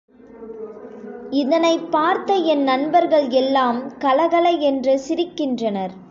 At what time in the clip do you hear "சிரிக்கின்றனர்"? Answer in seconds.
5.09-5.93